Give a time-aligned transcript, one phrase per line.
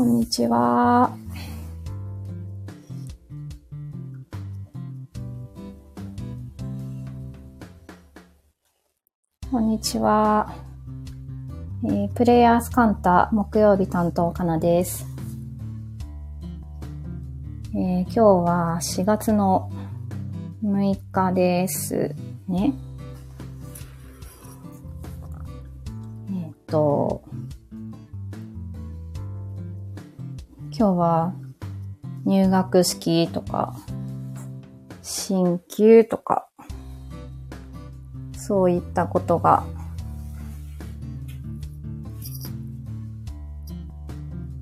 [0.00, 1.14] こんにちは。
[9.50, 10.54] こんにちは。
[11.84, 15.04] えー、プレイヤースカンタ木曜日担当かなです。
[17.74, 19.70] えー、今日は4月の
[20.64, 22.14] 6日です
[22.48, 22.72] ね。
[26.30, 27.22] えっ、ー、と、
[30.80, 31.34] 今日は
[32.24, 33.76] 入学式とか、
[35.02, 36.48] 進級とか、
[38.34, 39.62] そういったことが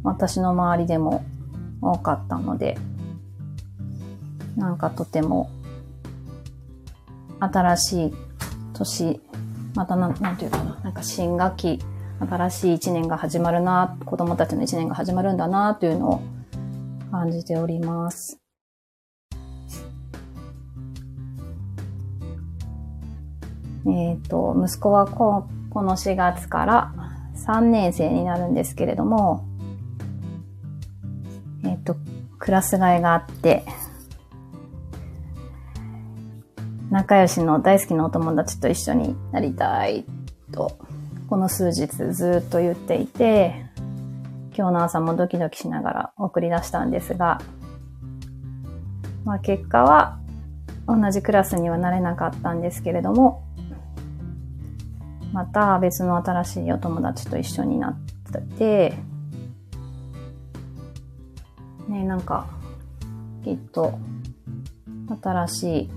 [0.03, 1.25] 私の周りでも
[1.81, 2.77] 多かったので、
[4.57, 5.49] なんかとても
[7.39, 8.15] 新しい
[8.73, 9.21] 年、
[9.77, 11.79] またなん、なんていうかな、なんか新学期
[12.21, 16.23] 新しい一年が始まるな、子供たちの一年が始まるんだな、というのを
[17.11, 18.41] 感じております。
[23.87, 26.93] えっ、ー、と、息子はここの4月から
[27.37, 29.47] 3年生になるんですけれども、
[31.65, 31.97] えっ、ー、と、
[32.39, 33.65] クラス替えがあって、
[36.91, 40.05] 仲良しの大好きなお友達と一緒になりたい
[40.53, 40.79] と
[41.29, 43.67] この数日ずっと言っていて、
[44.57, 47.41] 今日の朝もドキドキしながら送り出したんですが、
[49.25, 50.19] まあ結果は
[50.87, 53.45] 同じクラスにはなれなかったんですけれども、
[55.35, 57.99] また別の新しいお友達と一緒になっ
[58.33, 58.95] てて、
[61.89, 62.47] ね、なんか、
[63.45, 63.99] きっと、
[65.23, 65.91] 新しい、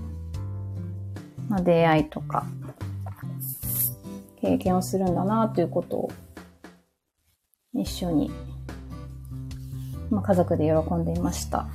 [1.48, 2.44] まあ、出会いとか、
[4.42, 6.10] 経験をするんだなということを
[7.74, 8.28] 一緒に、
[10.10, 11.68] まあ、家族で喜んでいました。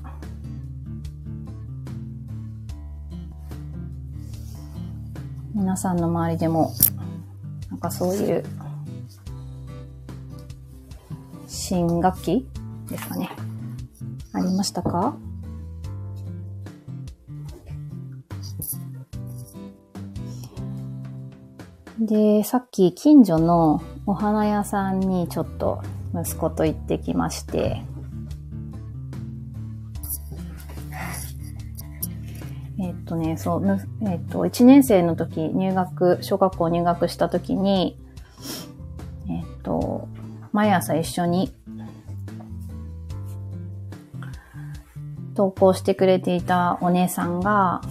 [5.55, 6.73] 皆さんの周りでも、
[7.71, 8.43] なんかそういう、
[11.47, 12.47] 新学期
[12.89, 13.29] ですかね。
[14.33, 15.15] ありましたか？
[21.99, 25.81] で、さっき近所のお花屋さんにちょっと
[26.13, 27.81] 息子と行ってきまして、
[32.79, 37.99] えっとね、そう、えっと、1年生の時、入学、小学校入学した時に、
[39.27, 40.07] えっと、
[40.51, 41.51] 毎朝一緒に
[45.35, 47.81] 登校してくれていたお姉さんが、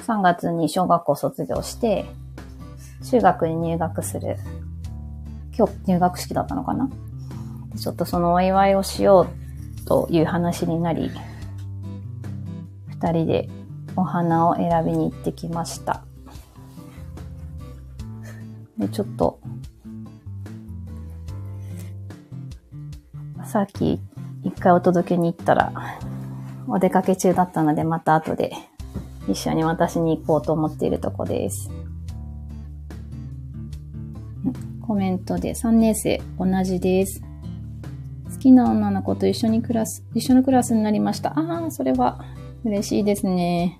[0.00, 2.04] 3月に小学校卒業して、
[3.04, 4.38] 中学に入学する、
[5.56, 6.90] 今日入学式だったのかな？
[7.76, 9.28] ちょっとそのお祝いをしよ
[9.82, 11.10] うという話になり、
[12.88, 13.48] 二人で
[13.96, 16.02] お花を選びに行ってきました。
[18.78, 19.38] で、ちょっと、
[23.44, 24.00] さっき
[24.42, 25.72] 一回お届けに行ったら、
[26.66, 28.52] お出かけ中だったので、また後で
[29.28, 31.70] 一緒に私に行こうと思っているとこです。
[34.86, 37.22] コメントで3年生同じです。
[38.30, 41.30] 好きな女の子と一緒にクラス、一緒のクラスになりました。
[41.30, 42.22] ああ、それは
[42.64, 43.78] 嬉しいですね。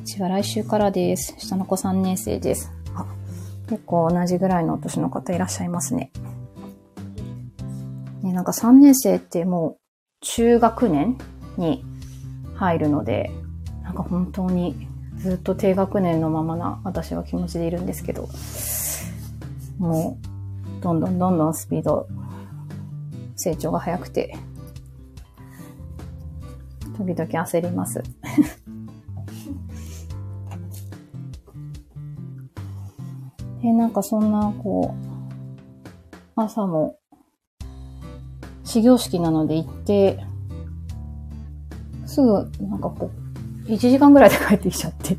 [0.00, 1.34] うちは来週からです。
[1.38, 2.70] 下の子3年生です。
[2.94, 3.06] あ、
[3.68, 6.12] 結構同じぐらいのお年の方いらっしゃいますね。
[8.22, 9.78] ね、なんか3年生ってもう
[10.20, 11.18] 中学年
[11.56, 11.84] に
[12.54, 13.32] 入るので、
[13.82, 14.86] なんか本当に
[15.16, 18.28] ずっと低学年のままな私は気持ちでいるんですけど、
[19.78, 20.18] も
[20.80, 22.08] う、どんどんどんどんスピード、
[23.36, 24.36] 成長が速くて、
[26.96, 28.02] 時々焦ります。
[33.62, 34.98] で、なんかそんな、こう、
[36.34, 36.98] 朝も、
[38.64, 40.24] 始業式なので行って、
[42.06, 43.10] すぐ、なんかこ
[43.66, 45.16] う、1時間ぐらいで帰ってきちゃって。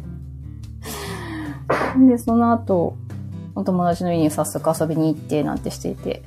[2.08, 2.98] で、その後、
[3.60, 6.24] お友達の家に早速遊びに行ってなんてしていて、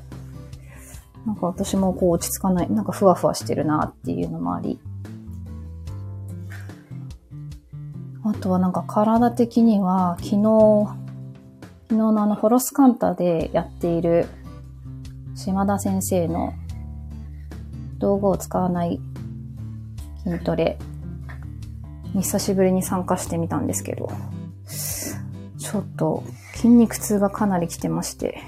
[1.25, 4.79] なんか私もこう落ち着かない、なんかふわふわしてるなっていうのもあり、
[8.23, 10.37] あとはなんか体的には昨日、
[11.89, 14.27] 昨日のあのホロスカンタでやっている
[15.35, 16.53] 島田先生の
[17.97, 19.01] 道具を使わない
[20.23, 20.79] 筋トレ
[22.15, 24.13] 久しぶりに参加してみたんですけど、
[25.59, 26.23] ちょっと
[26.63, 28.41] 筋肉痛がかなり来てまして、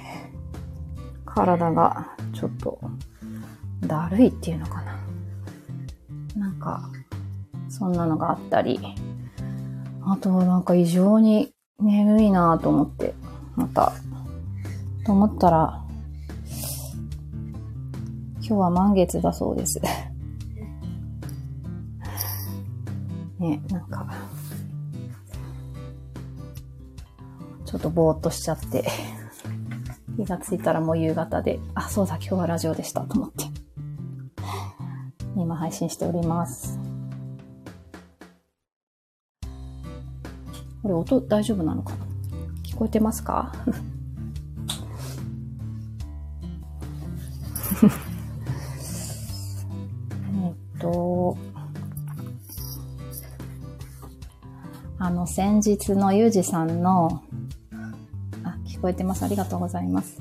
[1.25, 2.79] 体がちょっと、
[3.81, 4.97] だるいっていうのかな。
[6.37, 6.89] なんか、
[7.69, 8.79] そんなのがあったり、
[10.07, 13.15] あとはなんか異常に眠いなぁと思って、
[13.57, 13.93] また、
[15.05, 15.85] と思ったら、
[18.37, 19.83] 今日は満月だそうです。
[23.41, 24.07] ね、なんか、
[27.75, 28.85] ちょっとぼーっとしちゃって、
[30.17, 33.47] 気がついたらもう夕方で、あ、そうだ、今日はラジオでしたと思って、
[35.35, 36.79] 今配信しております。
[40.83, 41.97] これ音大丈夫なのかな？
[42.63, 43.53] 聞こえてますか？
[50.45, 51.37] えっと、
[55.01, 57.25] あの、先日のゆうじさんの、
[58.85, 59.25] こえてます。
[59.25, 60.21] ありがとうございます。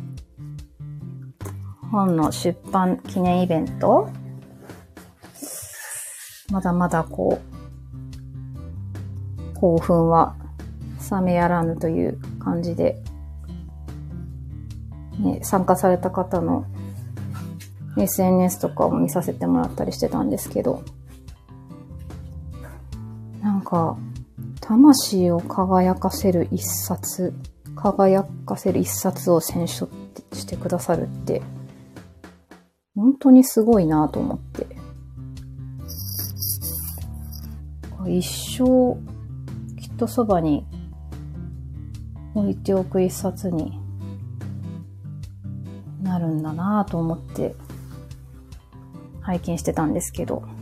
[1.91, 4.07] 本の出版記念イベント？
[6.49, 7.41] まだまだこ
[9.53, 10.37] う、興奮は
[11.11, 13.03] 冷めやらぬという感じで、
[15.19, 16.65] ね、参加された方の
[17.97, 20.83] SNS とかを見させてもらったりしてたんですけど、
[23.41, 23.97] なんか、
[24.61, 27.33] 魂を輝かせる一冊、
[27.83, 29.89] 輝かせる一冊を選書
[30.31, 31.41] してくださるって、
[32.95, 34.67] 本当にすごいなと思って。
[38.07, 38.25] 一
[38.57, 38.95] 生、
[39.75, 40.65] きっとそばに
[42.35, 43.77] 置いておく一冊に
[46.01, 47.53] なるんだなと思って
[49.21, 50.52] 拝見してたんですけど。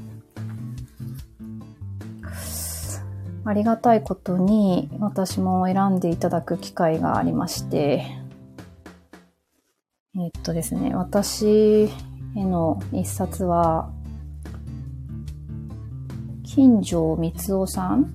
[3.44, 8.06] ありがたいことに私も選んでいただく機会がありまして、
[10.16, 11.90] えっとですね、私
[12.36, 13.90] への一冊は、
[16.44, 18.14] 金城光夫さん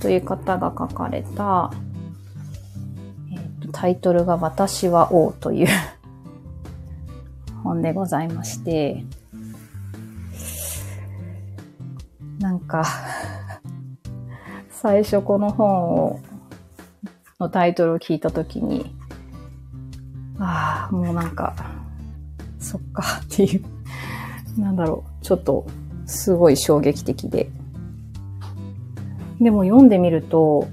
[0.00, 1.70] という方が書かれた、
[3.30, 5.68] えっとタイトルが私は王という
[7.62, 9.04] 本でございまして、
[12.40, 12.84] なんか
[14.82, 16.20] 最初この本を、
[17.38, 18.96] のタイトルを聞いたときに、
[20.38, 21.54] ああ、もうなんか、
[22.58, 23.62] そっかっていう、
[24.58, 25.66] なんだろう、ちょっと
[26.06, 27.50] すごい衝撃的で。
[29.38, 30.66] でも読んでみると、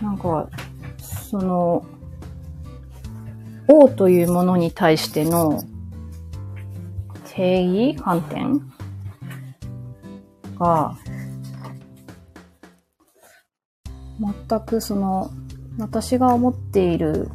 [0.00, 0.48] なんか、
[0.96, 1.84] その、
[3.68, 5.62] 王というものに対しての
[7.26, 7.62] 定
[7.92, 7.94] 義？
[7.94, 8.72] 観点
[10.58, 10.96] が
[14.22, 15.30] 全くその、
[15.78, 17.28] 私が思っている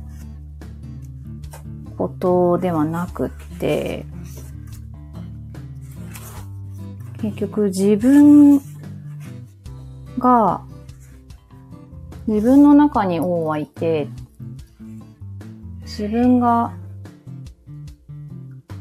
[1.98, 3.30] ことではなくっ
[3.60, 4.06] て、
[7.22, 8.62] 結局自分
[10.20, 10.64] が、
[12.28, 14.08] 自分の中に王はいて、
[15.82, 16.74] 自分が、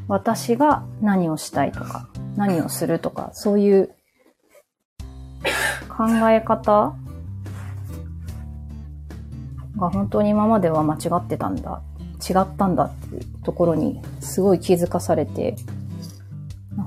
[0.06, 3.94] 私が何をしたいとか、何をするとか、そういう
[5.88, 6.94] 考え方
[9.78, 11.83] が本当に今までは間違ってたんだ、
[12.28, 15.56] 違ったんだっていうところにすごい気づかされて、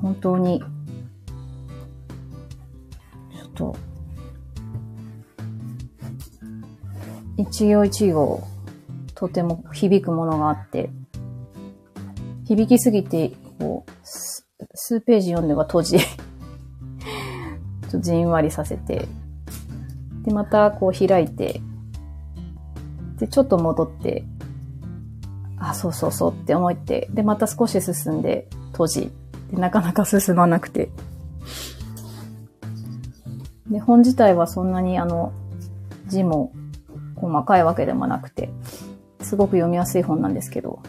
[0.02, 3.76] 本当に、ちょっと、
[7.38, 8.44] 一行一行、
[9.16, 10.90] とても響くものがあって、
[12.46, 15.98] 響きすぎて、こう、数ページ読んでは閉じ、
[18.00, 19.08] じんわりさせて、
[20.24, 21.62] で、またこう開いて、
[23.20, 24.26] で、ちょっと戻って、
[25.58, 29.12] あ、そうそうそうって思って、で、また少し進んで閉じ、
[29.52, 30.90] で、なかなか進まなくて。
[33.70, 35.34] で、本自体はそんなにあの、
[36.08, 36.54] 字も
[37.16, 38.50] 細かいわけでもなくて、
[39.22, 40.82] すごく読みやすい本なんですけど、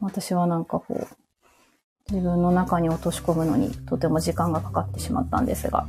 [0.00, 1.06] 私はなんかこう、
[2.10, 5.86] 自分の中に落とし込むのにとても時間がかかってしまったんですが、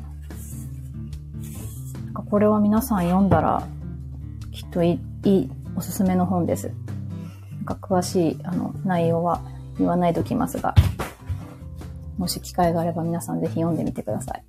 [2.30, 3.64] これは皆さん読んだら
[4.52, 6.72] きっといいおすすめの本です。
[7.56, 9.42] なんか詳しいあの内容は
[9.78, 10.76] 言わないときますが、
[12.18, 14.44] もし機会があれば皆さんぜひ読んでみてください。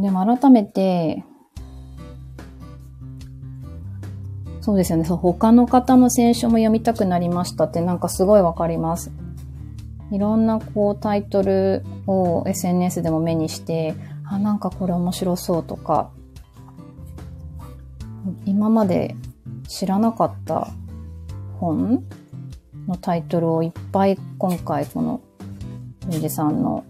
[0.00, 1.22] でも改めて、
[4.62, 5.04] そうですよね。
[5.04, 9.12] そう、他の方の選手も読みたくなりましたってなんかすごいわかります。
[10.10, 13.94] いろんなこうタイトルを SNS でも目にして、
[14.24, 16.10] あ、なんかこれ面白そうとか、
[18.44, 19.16] 今まで
[19.68, 20.68] 知らなかった
[21.58, 22.04] 本
[22.86, 25.20] のタイトルをいっぱい今回この
[26.10, 26.84] ゆうじさんの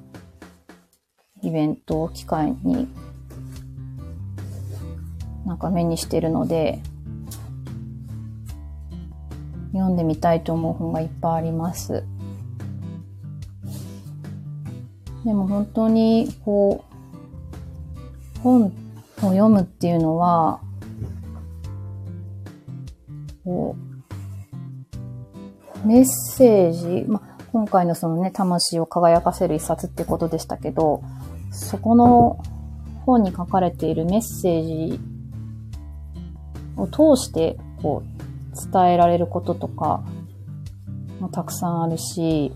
[1.43, 2.89] イベントを機会に
[5.45, 6.81] なんか目にしてるので
[9.73, 12.05] 読んでみたいと思う本がいっぱいあります。
[15.25, 16.85] でも本当にこ
[18.37, 18.71] う本を
[19.21, 20.61] 読むっていうのは
[23.45, 23.93] こう
[25.87, 27.21] メッセージ、ま
[27.53, 31.03] 今回のそのね、魂を輝かせる一冊ってことでしたけど、
[31.51, 32.41] そこの
[33.05, 35.01] 本に書かれているメッセージ
[36.77, 40.03] を通して、こう、伝えられることとか
[41.21, 42.53] もたくさんあるし、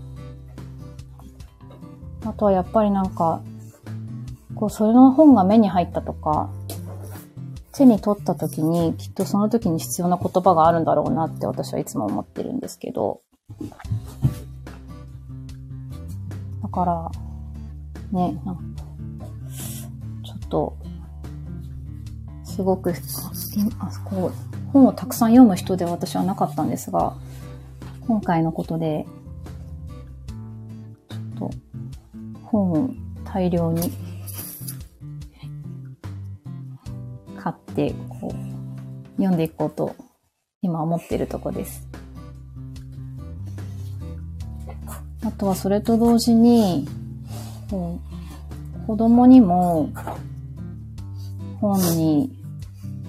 [2.27, 3.41] あとはやっぱりなんか、
[4.53, 6.49] こう、それの本が目に入ったとか、
[7.71, 13.21] 手に取った時に、きっとその時に必要な言葉があるんだろうなって私はいつも思ってるんですけど、
[16.61, 17.11] だから、
[18.11, 18.61] ね、なんか
[20.25, 20.77] ちょっと、
[22.43, 22.93] すごく、
[23.79, 24.31] あそこ、
[24.73, 27.13] 本をたくさん読む人で私はなかったんですが、
[28.05, 29.05] 今回のことで、
[32.47, 32.89] 本を
[33.25, 33.91] 大量に
[37.37, 39.95] 買って、こう、読んでいこうと、
[40.61, 41.87] 今思ってるとこです。
[45.25, 46.87] あとはそれと同時に、
[47.69, 47.99] こ
[48.83, 49.89] う子供にも
[51.59, 52.31] 本に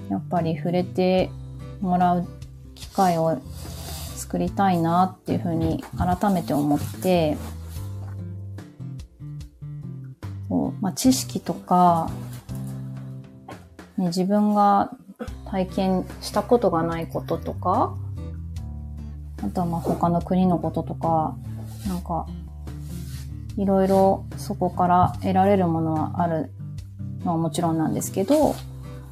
[0.09, 1.29] やっぱり触れて
[1.79, 2.27] もらう
[2.75, 3.39] 機会を
[4.17, 7.37] 作りたいなっていうふうに改めて思って、
[10.89, 12.09] まあ、知識とか、
[13.95, 14.89] ね、自分が
[15.45, 17.95] 体験したことがないこととか、
[19.43, 21.37] あとはまあ他の国のこととか、
[21.87, 22.25] なんか、
[23.55, 26.51] いろいろそこから得られるものはある
[27.23, 28.55] のはもちろんなんですけど、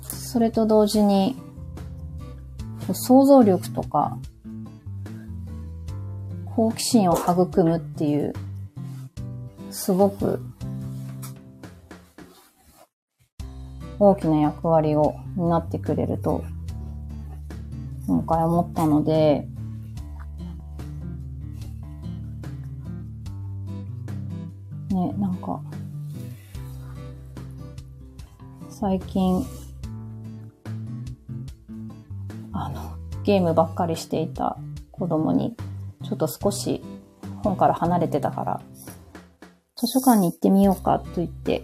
[0.01, 1.37] それと同時に、
[2.91, 4.17] 想像力とか、
[6.55, 8.33] 好奇心を育むっていう、
[9.69, 10.41] すごく
[13.99, 16.43] 大きな役割を担ってくれると、
[18.05, 19.47] 今回思ったので、
[24.89, 25.61] ね、なんか、
[28.69, 29.43] 最近、
[32.53, 34.57] あの、ゲームばっかりしていた
[34.91, 35.55] 子供に、
[36.03, 36.83] ちょっと少し
[37.43, 38.61] 本から離れてたから、
[39.75, 41.63] 図書館に行ってみようかと言って、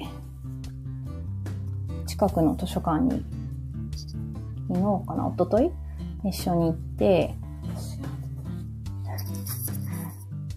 [2.24, 3.26] 近くの図書館に、
[4.70, 5.72] 昨日かな、一昨日
[6.30, 7.34] 一緒に行って、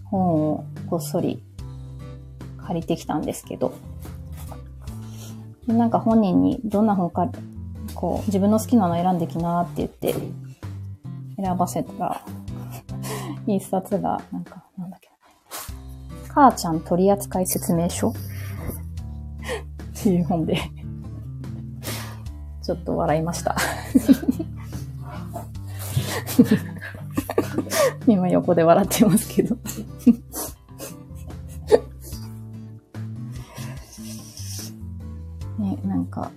[0.05, 1.43] 本をこっそり
[2.65, 3.73] 借りてきたんですけど、
[5.67, 7.29] なんか本人にどんな本か、
[7.95, 10.15] こう、自分の好きなの選んできなって言って、
[11.35, 12.21] 選ばせたら、
[13.45, 15.09] 一冊が、なんか、なんだっけ
[16.29, 18.11] 母ちゃん取扱説明書？
[18.15, 18.15] っ
[20.01, 20.76] ていう本で。
[22.67, 23.55] ちょっと笑いました。
[28.05, 29.55] 今横で笑ってますけど。
[35.59, 36.29] ね、なんか、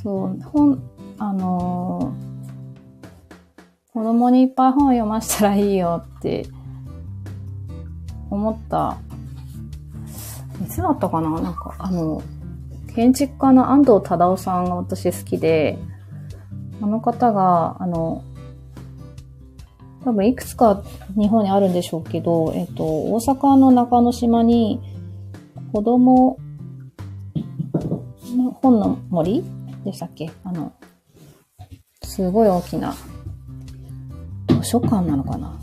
[0.00, 0.80] そう、本、
[1.18, 6.46] あのー、子供にいっぱい本読ませたらいいよって
[8.30, 8.98] 思った、
[10.64, 11.40] いつだったかな？
[11.40, 12.22] なんか、あの、
[12.94, 15.78] 建築家の安藤忠夫さんが私好きで、
[16.80, 18.22] あの方が、あの、
[20.04, 20.82] 多分いくつか
[21.16, 24.80] 日本にあるんでしょうけど、えっと、大阪の中之島に
[25.72, 26.38] 子供
[28.36, 29.42] の本の森？
[29.84, 30.30] でしたっけ？
[30.44, 30.72] あの、
[32.02, 32.94] すごい大きな
[34.48, 35.58] 図書館なのかな？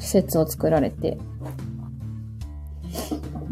[0.00, 1.18] 施設を作られて、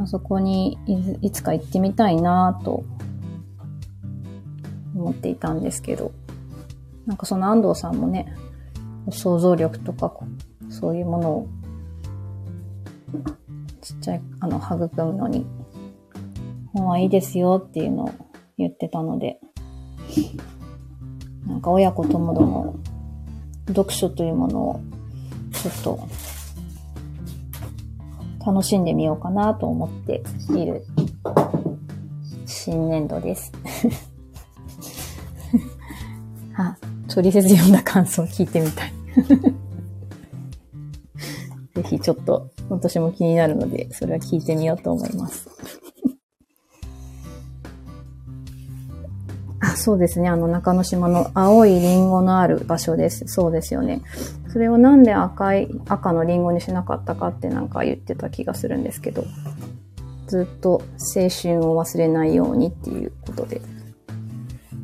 [0.03, 0.79] あそこに
[1.21, 2.85] いつか行ってみたいなと
[5.03, 6.13] 思っていたんですけど、
[7.07, 8.35] なんかその安藤さんもね、
[9.11, 10.15] 想像力とか、
[10.71, 11.49] そういうものを
[13.81, 15.45] ちっちゃい、あの、育むのに、
[16.73, 18.11] 本はいいですよっていうのを
[18.57, 19.41] 言ってたので、
[21.47, 22.77] なんか親子ともども
[23.69, 24.81] 読書というものを
[25.53, 26.09] ちょっと
[28.45, 30.23] 楽しんでみようかなと思って
[30.57, 30.85] いる
[32.47, 33.53] 新年度です。
[37.13, 38.93] あ、トリセツ読んだ感想を聞いてみたい。
[41.75, 45.49] ぜひちょっと私も気になるので、それは聞いてみようと思います。
[49.61, 50.29] あ、そうですね。
[50.29, 53.25] あの中之島の青いリンゴのある場所です。
[53.27, 54.03] そうですよね。
[54.49, 59.25] それをなんで赤い、赤のリンゴにしなかったかってなんか言ってた気がするんですけど、
[60.27, 60.83] ずっと
[61.17, 63.63] 青春を忘れないようにっていうことで、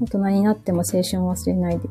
[0.00, 1.88] 大人になっても青春を忘れないで、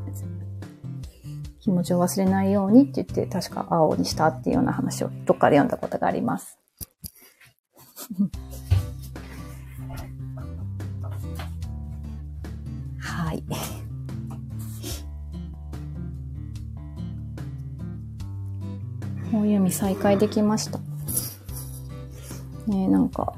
[1.68, 6.58] 気持ちを忘れないようにって言って、確か青にしたっていうような話をどっかで読んだことがあります。
[13.02, 13.44] はい。
[19.30, 20.80] 本読み再開できました。
[22.68, 23.34] ねえ、なんか、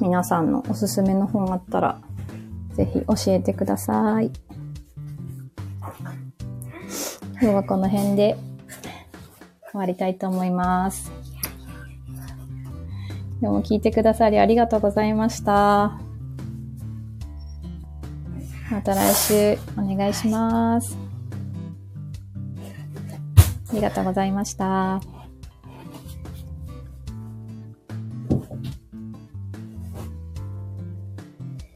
[0.00, 2.00] 皆さんのおすすめの本あったら、
[2.72, 4.32] ぜひ教えてください。
[7.42, 8.36] 今日はこの辺で
[9.72, 11.10] 終わりたいと思います。
[13.40, 15.98] 今日も聞いてくださりありがとうございました。
[18.70, 20.96] また来週お願いします。
[23.70, 25.00] ありがとうございました。